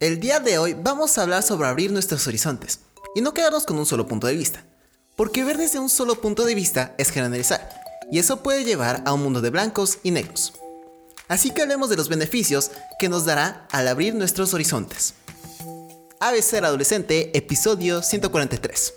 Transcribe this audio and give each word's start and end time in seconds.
El 0.00 0.18
día 0.18 0.40
de 0.40 0.58
hoy 0.58 0.74
vamos 0.74 1.16
a 1.16 1.22
hablar 1.22 1.44
sobre 1.44 1.68
abrir 1.68 1.92
nuestros 1.92 2.26
horizontes 2.26 2.80
y 3.14 3.20
no 3.20 3.32
quedarnos 3.32 3.64
con 3.64 3.78
un 3.78 3.86
solo 3.86 4.08
punto 4.08 4.26
de 4.26 4.34
vista, 4.34 4.64
porque 5.14 5.44
ver 5.44 5.56
desde 5.56 5.78
un 5.78 5.88
solo 5.88 6.20
punto 6.20 6.44
de 6.44 6.56
vista 6.56 6.96
es 6.98 7.10
generalizar, 7.10 7.70
y 8.10 8.18
eso 8.18 8.42
puede 8.42 8.64
llevar 8.64 9.04
a 9.06 9.12
un 9.12 9.22
mundo 9.22 9.40
de 9.40 9.50
blancos 9.50 9.98
y 10.02 10.10
negros. 10.10 10.52
Así 11.28 11.50
que 11.50 11.62
hablemos 11.62 11.90
de 11.90 11.96
los 11.96 12.08
beneficios 12.08 12.72
que 12.98 13.08
nos 13.08 13.24
dará 13.24 13.68
al 13.70 13.86
abrir 13.86 14.16
nuestros 14.16 14.52
horizontes. 14.52 15.14
ABC 16.18 16.54
Adolescente, 16.54 17.30
episodio 17.38 18.02
143. 18.02 18.94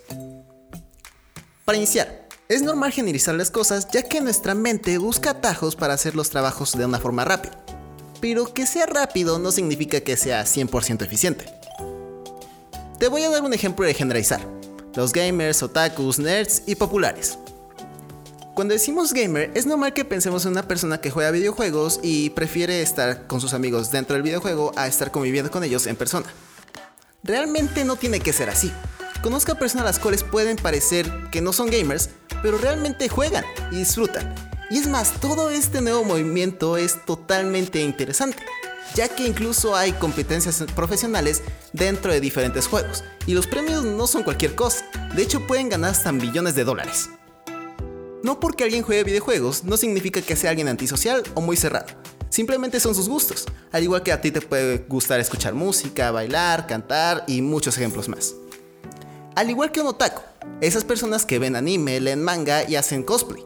Para 1.63 1.77
iniciar, 1.77 2.27
es 2.49 2.63
normal 2.63 2.91
generalizar 2.91 3.35
las 3.35 3.51
cosas 3.51 3.87
ya 3.91 4.01
que 4.01 4.19
nuestra 4.19 4.55
mente 4.55 4.97
busca 4.97 5.29
atajos 5.29 5.75
para 5.75 5.93
hacer 5.93 6.15
los 6.15 6.31
trabajos 6.31 6.75
de 6.75 6.85
una 6.85 6.99
forma 6.99 7.23
rápida. 7.23 7.63
Pero 8.29 8.53
que 8.53 8.65
sea 8.65 8.85
rápido 8.85 9.39
no 9.39 9.53
significa 9.53 10.01
que 10.01 10.17
sea 10.17 10.43
100% 10.43 11.01
eficiente. 11.01 11.45
Te 12.99 13.07
voy 13.07 13.23
a 13.23 13.29
dar 13.29 13.41
un 13.41 13.53
ejemplo 13.53 13.85
de 13.85 13.93
generalizar. 13.93 14.41
Los 14.95 15.13
gamers, 15.13 15.63
otakus, 15.63 16.19
nerds 16.19 16.63
y 16.65 16.75
populares. 16.75 17.37
Cuando 18.53 18.73
decimos 18.73 19.13
gamer, 19.13 19.49
es 19.55 19.65
normal 19.65 19.93
que 19.93 20.03
pensemos 20.03 20.43
en 20.43 20.51
una 20.51 20.67
persona 20.67 20.99
que 20.99 21.09
juega 21.09 21.31
videojuegos 21.31 22.01
y 22.03 22.31
prefiere 22.31 22.81
estar 22.81 23.27
con 23.27 23.39
sus 23.39 23.53
amigos 23.53 23.91
dentro 23.91 24.15
del 24.15 24.23
videojuego 24.23 24.73
a 24.75 24.87
estar 24.87 25.09
conviviendo 25.09 25.49
con 25.49 25.63
ellos 25.63 25.87
en 25.87 25.95
persona. 25.95 26.25
Realmente 27.23 27.85
no 27.85 27.95
tiene 27.95 28.19
que 28.19 28.33
ser 28.33 28.49
así. 28.49 28.73
Conozco 29.23 29.53
a 29.53 29.55
personas 29.55 29.85
las 29.85 29.99
cuales 29.99 30.25
pueden 30.25 30.57
parecer 30.57 31.09
que 31.31 31.39
no 31.39 31.53
son 31.53 31.69
gamers, 31.69 32.09
pero 32.43 32.57
realmente 32.57 33.07
juegan 33.07 33.45
y 33.71 33.77
disfrutan. 33.77 34.56
Y 34.69 34.77
es 34.77 34.87
más, 34.87 35.21
todo 35.21 35.49
este 35.49 35.79
nuevo 35.79 36.03
movimiento 36.03 36.75
es 36.75 37.05
totalmente 37.05 37.81
interesante, 37.81 38.43
ya 38.95 39.07
que 39.07 39.25
incluso 39.25 39.77
hay 39.77 39.93
competencias 39.93 40.61
profesionales 40.75 41.41
dentro 41.71 42.11
de 42.11 42.19
diferentes 42.19 42.67
juegos, 42.67 43.05
y 43.25 43.33
los 43.33 43.47
premios 43.47 43.85
no 43.85 44.07
son 44.07 44.23
cualquier 44.23 44.55
cosa, 44.55 44.85
de 45.15 45.23
hecho 45.23 45.47
pueden 45.47 45.69
ganar 45.69 45.91
hasta 45.91 46.11
millones 46.11 46.55
de 46.55 46.65
dólares. 46.65 47.09
No 48.23 48.41
porque 48.41 48.65
alguien 48.65 48.83
juegue 48.83 49.05
videojuegos 49.05 49.63
no 49.63 49.77
significa 49.77 50.21
que 50.21 50.35
sea 50.35 50.49
alguien 50.49 50.67
antisocial 50.67 51.23
o 51.33 51.39
muy 51.39 51.55
cerrado. 51.55 51.87
Simplemente 52.29 52.81
son 52.81 52.93
sus 52.93 53.07
gustos, 53.07 53.45
al 53.71 53.83
igual 53.83 54.03
que 54.03 54.11
a 54.11 54.19
ti 54.19 54.31
te 54.31 54.41
puede 54.41 54.79
gustar 54.89 55.21
escuchar 55.21 55.53
música, 55.53 56.11
bailar, 56.11 56.67
cantar 56.67 57.23
y 57.25 57.41
muchos 57.41 57.77
ejemplos 57.77 58.09
más. 58.09 58.35
Al 59.35 59.49
igual 59.49 59.71
que 59.71 59.79
un 59.79 59.87
otaku, 59.87 60.21
esas 60.59 60.83
personas 60.83 61.25
que 61.25 61.39
ven 61.39 61.55
anime, 61.55 62.01
leen 62.01 62.21
manga 62.21 62.69
y 62.69 62.75
hacen 62.75 63.03
cosplay. 63.03 63.45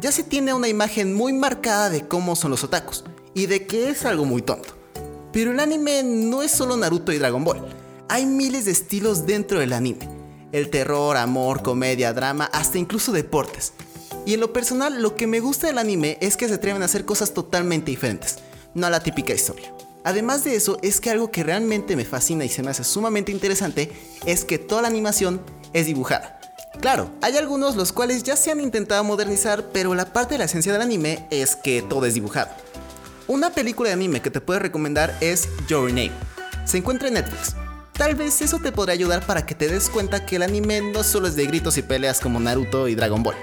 Ya 0.00 0.12
se 0.12 0.22
tiene 0.22 0.54
una 0.54 0.68
imagen 0.68 1.12
muy 1.12 1.32
marcada 1.32 1.90
de 1.90 2.06
cómo 2.06 2.36
son 2.36 2.52
los 2.52 2.62
otakus 2.62 3.04
y 3.34 3.46
de 3.46 3.66
que 3.66 3.90
es 3.90 4.04
algo 4.04 4.24
muy 4.24 4.42
tonto. 4.42 4.74
Pero 5.32 5.50
el 5.50 5.58
anime 5.58 6.04
no 6.04 6.42
es 6.42 6.52
solo 6.52 6.76
Naruto 6.76 7.10
y 7.12 7.18
Dragon 7.18 7.42
Ball. 7.42 7.66
Hay 8.08 8.24
miles 8.24 8.64
de 8.64 8.70
estilos 8.70 9.26
dentro 9.26 9.58
del 9.58 9.72
anime. 9.72 10.08
El 10.52 10.70
terror, 10.70 11.16
amor, 11.16 11.62
comedia, 11.62 12.12
drama, 12.12 12.48
hasta 12.52 12.78
incluso 12.78 13.10
deportes. 13.10 13.72
Y 14.24 14.34
en 14.34 14.40
lo 14.40 14.52
personal, 14.52 15.02
lo 15.02 15.16
que 15.16 15.26
me 15.26 15.40
gusta 15.40 15.66
del 15.66 15.78
anime 15.78 16.16
es 16.20 16.36
que 16.36 16.46
se 16.46 16.54
atreven 16.54 16.82
a 16.82 16.84
hacer 16.84 17.04
cosas 17.04 17.34
totalmente 17.34 17.90
diferentes, 17.90 18.38
no 18.74 18.86
a 18.86 18.90
la 18.90 19.00
típica 19.00 19.34
historia. 19.34 19.74
Además 20.04 20.44
de 20.44 20.54
eso, 20.54 20.78
es 20.80 21.00
que 21.00 21.10
algo 21.10 21.32
que 21.32 21.42
realmente 21.42 21.96
me 21.96 22.04
fascina 22.04 22.44
y 22.44 22.48
se 22.48 22.62
me 22.62 22.70
hace 22.70 22.84
sumamente 22.84 23.32
interesante 23.32 23.90
es 24.26 24.44
que 24.44 24.58
toda 24.58 24.82
la 24.82 24.88
animación 24.88 25.40
es 25.72 25.86
dibujada. 25.86 26.37
Claro, 26.80 27.10
hay 27.22 27.36
algunos 27.36 27.74
los 27.74 27.92
cuales 27.92 28.22
ya 28.22 28.36
se 28.36 28.52
han 28.52 28.60
intentado 28.60 29.02
modernizar, 29.02 29.64
pero 29.72 29.94
la 29.94 30.12
parte 30.12 30.34
de 30.34 30.38
la 30.38 30.44
esencia 30.44 30.72
del 30.72 30.82
anime 30.82 31.26
es 31.30 31.56
que 31.56 31.82
todo 31.82 32.06
es 32.06 32.14
dibujado. 32.14 32.50
Una 33.26 33.50
película 33.50 33.88
de 33.88 33.94
anime 33.94 34.22
que 34.22 34.30
te 34.30 34.40
puedo 34.40 34.60
recomendar 34.60 35.14
es 35.20 35.48
Your 35.68 35.88
Name. 35.88 36.12
Se 36.64 36.78
encuentra 36.78 37.08
en 37.08 37.14
Netflix. 37.14 37.54
Tal 37.92 38.14
vez 38.14 38.40
eso 38.42 38.60
te 38.60 38.70
podrá 38.70 38.92
ayudar 38.92 39.26
para 39.26 39.44
que 39.44 39.56
te 39.56 39.66
des 39.66 39.90
cuenta 39.90 40.24
que 40.24 40.36
el 40.36 40.42
anime 40.42 40.80
no 40.80 41.02
solo 41.02 41.26
es 41.26 41.34
de 41.34 41.46
gritos 41.46 41.76
y 41.78 41.82
peleas 41.82 42.20
como 42.20 42.38
Naruto 42.38 42.86
y 42.86 42.94
Dragon 42.94 43.24
Ball. 43.24 43.34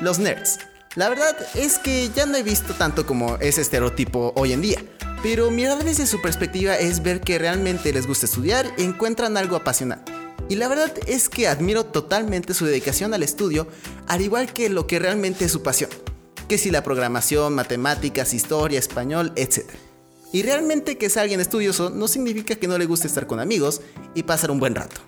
Los 0.00 0.18
nerds. 0.18 0.58
La 0.96 1.08
verdad 1.10 1.36
es 1.54 1.78
que 1.78 2.10
ya 2.16 2.24
no 2.26 2.36
he 2.36 2.42
visto 2.42 2.74
tanto 2.74 3.06
como 3.06 3.36
ese 3.36 3.60
estereotipo 3.60 4.32
hoy 4.34 4.52
en 4.52 4.62
día, 4.62 4.82
pero 5.22 5.50
mirar 5.50 5.84
desde 5.84 6.06
su 6.06 6.20
perspectiva 6.22 6.76
es 6.76 7.02
ver 7.02 7.20
que 7.20 7.38
realmente 7.38 7.92
les 7.92 8.06
gusta 8.06 8.26
estudiar 8.26 8.66
y 8.78 8.84
encuentran 8.84 9.36
algo 9.36 9.54
apasionante. 9.54 10.19
Y 10.48 10.56
la 10.56 10.68
verdad 10.68 10.92
es 11.06 11.28
que 11.28 11.46
admiro 11.46 11.84
totalmente 11.86 12.54
su 12.54 12.66
dedicación 12.66 13.14
al 13.14 13.22
estudio, 13.22 13.68
al 14.06 14.20
igual 14.20 14.52
que 14.52 14.68
lo 14.68 14.86
que 14.86 14.98
realmente 14.98 15.44
es 15.44 15.52
su 15.52 15.62
pasión, 15.62 15.90
que 16.48 16.58
si 16.58 16.70
la 16.70 16.82
programación, 16.82 17.54
matemáticas, 17.54 18.34
historia, 18.34 18.78
español, 18.78 19.32
etc. 19.36 19.64
Y 20.32 20.42
realmente 20.42 20.98
que 20.98 21.10
sea 21.10 21.22
alguien 21.22 21.40
estudioso 21.40 21.90
no 21.90 22.08
significa 22.08 22.54
que 22.54 22.68
no 22.68 22.78
le 22.78 22.86
guste 22.86 23.06
estar 23.06 23.26
con 23.26 23.40
amigos 23.40 23.80
y 24.14 24.24
pasar 24.24 24.50
un 24.50 24.60
buen 24.60 24.74
rato. 24.74 25.00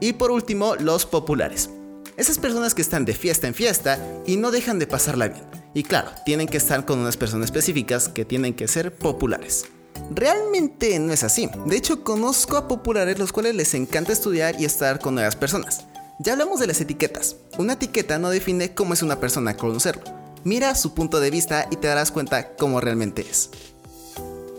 Y 0.00 0.12
por 0.14 0.30
último, 0.30 0.76
los 0.76 1.06
populares. 1.06 1.70
Esas 2.16 2.38
personas 2.38 2.74
que 2.74 2.82
están 2.82 3.04
de 3.04 3.14
fiesta 3.14 3.46
en 3.46 3.54
fiesta 3.54 3.98
y 4.26 4.36
no 4.36 4.50
dejan 4.50 4.78
de 4.78 4.86
pasarla 4.86 5.28
bien. 5.28 5.44
Y 5.74 5.82
claro, 5.82 6.10
tienen 6.24 6.48
que 6.48 6.56
estar 6.56 6.86
con 6.86 6.98
unas 6.98 7.16
personas 7.16 7.46
específicas 7.46 8.08
que 8.08 8.24
tienen 8.24 8.54
que 8.54 8.68
ser 8.68 8.94
populares. 8.94 9.66
Realmente 10.10 10.98
no 10.98 11.12
es 11.12 11.24
así. 11.24 11.50
De 11.66 11.76
hecho, 11.76 12.04
conozco 12.04 12.56
a 12.56 12.68
populares 12.68 13.18
los 13.18 13.32
cuales 13.32 13.54
les 13.54 13.74
encanta 13.74 14.12
estudiar 14.12 14.60
y 14.60 14.64
estar 14.64 15.00
con 15.00 15.14
nuevas 15.14 15.36
personas. 15.36 15.84
Ya 16.18 16.32
hablamos 16.32 16.60
de 16.60 16.66
las 16.66 16.80
etiquetas. 16.80 17.36
Una 17.58 17.74
etiqueta 17.74 18.18
no 18.18 18.30
define 18.30 18.74
cómo 18.74 18.94
es 18.94 19.02
una 19.02 19.20
persona 19.20 19.56
conocerlo. 19.56 20.04
Mira 20.44 20.74
su 20.74 20.94
punto 20.94 21.20
de 21.20 21.30
vista 21.30 21.66
y 21.70 21.76
te 21.76 21.88
darás 21.88 22.12
cuenta 22.12 22.54
cómo 22.56 22.80
realmente 22.80 23.26
es. 23.28 23.50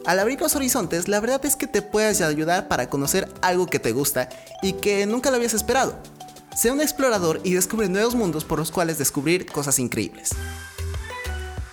Al 0.05 0.19
abrir 0.19 0.39
los 0.39 0.55
horizontes, 0.55 1.07
la 1.07 1.19
verdad 1.19 1.45
es 1.45 1.55
que 1.55 1.67
te 1.67 1.81
puedes 1.81 2.21
ayudar 2.21 2.67
para 2.67 2.89
conocer 2.89 3.29
algo 3.41 3.67
que 3.67 3.79
te 3.79 3.91
gusta 3.91 4.29
y 4.61 4.73
que 4.73 5.05
nunca 5.05 5.31
lo 5.31 5.37
habías 5.37 5.53
esperado. 5.53 5.97
Sea 6.55 6.73
un 6.73 6.81
explorador 6.81 7.41
y 7.43 7.53
descubre 7.53 7.89
nuevos 7.89 8.15
mundos 8.15 8.43
por 8.43 8.59
los 8.59 8.71
cuales 8.71 8.97
descubrir 8.97 9.45
cosas 9.45 9.79
increíbles. 9.79 10.29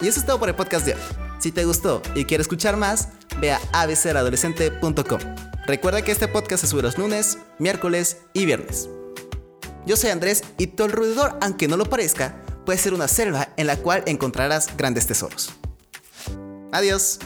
Y 0.01 0.09
eso 0.09 0.21
es 0.21 0.27
todo 0.27 0.39
por 0.39 0.49
el 0.49 0.55
podcast 0.55 0.87
de 0.87 0.95
hoy. 0.95 1.24
Si 1.39 1.53
te 1.53 1.65
gustó 1.65 2.03
y 2.15 2.25
quieres 2.25 2.45
escuchar 2.45 2.77
más, 2.77 3.09
ve 3.41 3.53
a 3.53 3.61
abceradolescente.com. 3.73 5.21
Recuerda 5.67 6.03
que 6.03 6.13
este 6.13 6.29
podcast 6.29 6.63
se 6.63 6.69
sube 6.69 6.83
los 6.83 6.99
lunes, 6.99 7.39
miércoles 7.59 8.19
y 8.33 8.45
viernes. 8.47 8.89
Yo 9.87 9.97
soy 9.97 10.11
Andrés 10.11 10.43
y 10.59 10.69
tu 10.69 10.85
alrededor, 10.85 11.39
aunque 11.41 11.69
no 11.69 11.77
lo 11.77 11.87
parezca, 11.87 12.37
puede 12.65 12.79
ser 12.79 12.95
una 12.95 13.09
selva 13.09 13.49
en 13.57 13.67
la 13.67 13.77
cual 13.77 14.03
encontrarás 14.07 14.75
grandes 14.77 15.07
tesoros. 15.07 15.53
Adiós. 16.73 17.19